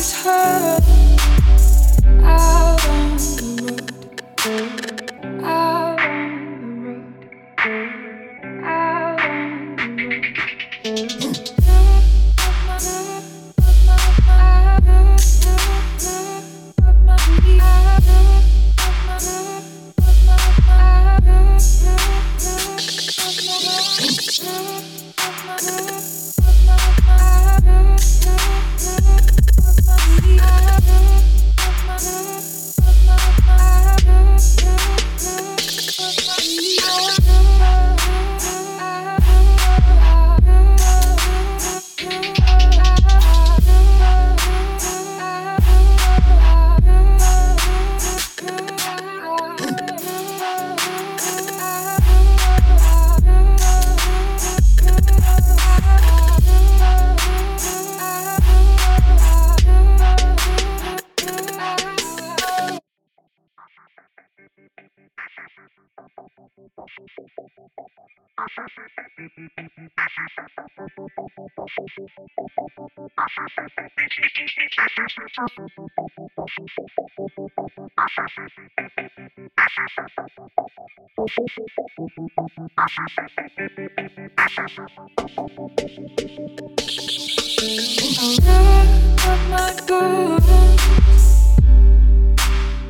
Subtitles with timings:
[0.00, 1.07] It's hurt.
[89.48, 90.44] my girls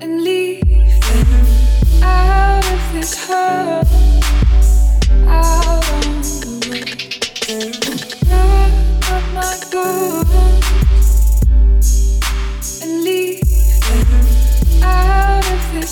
[0.00, 3.86] and leave them out of this hurt
[5.28, 5.84] out
[9.10, 10.51] on my girls.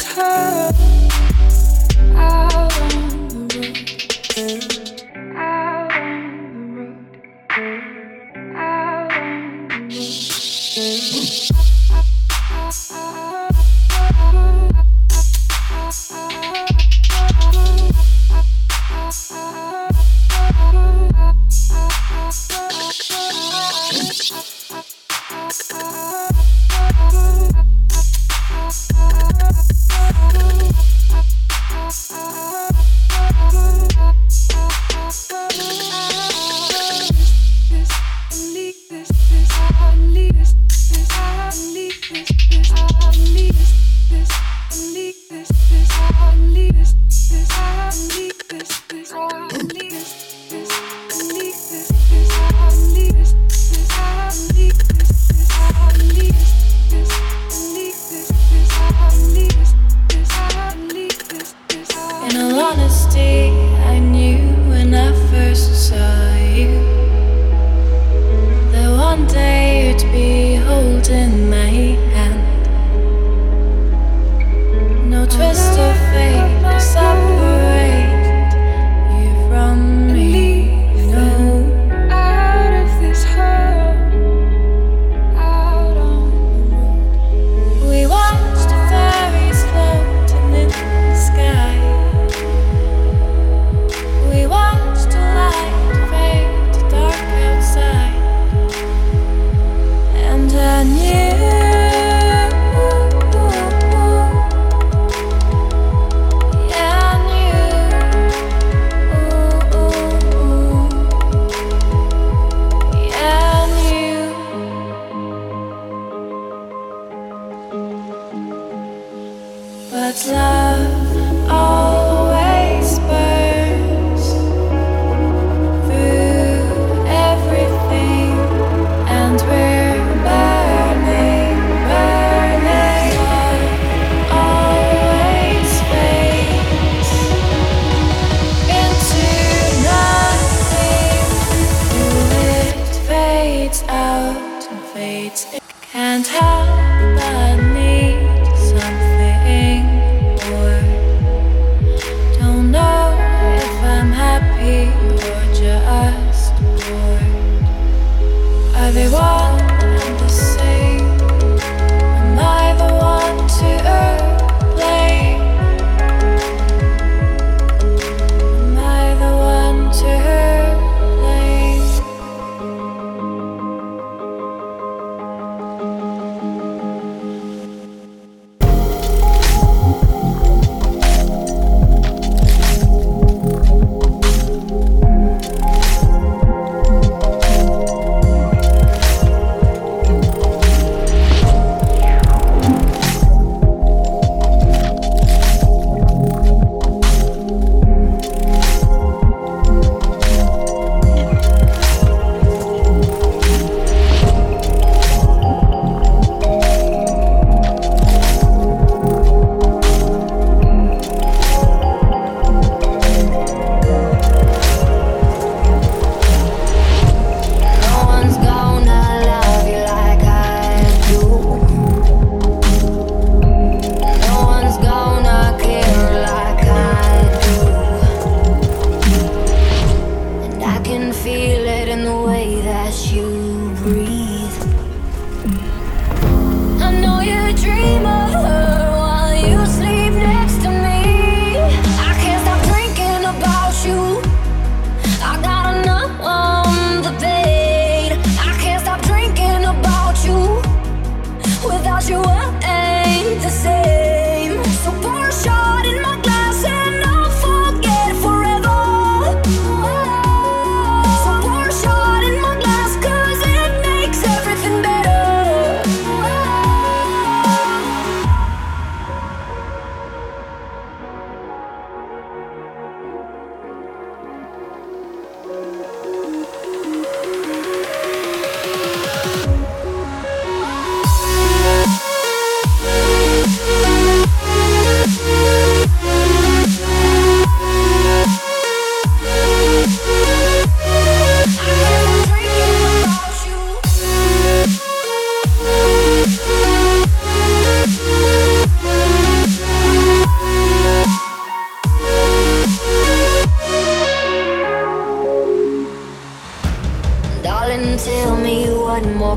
[0.05, 0.90] curve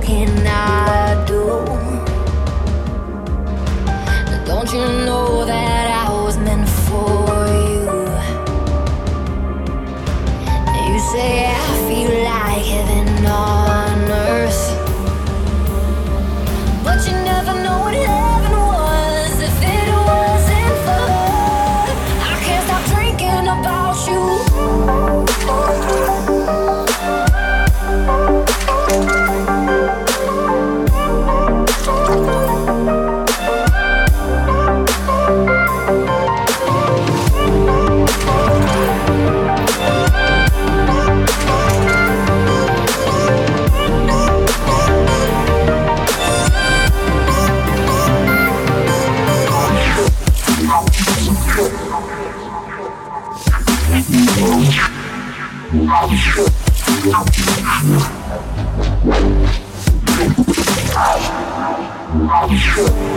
[0.03, 0.72] walking now.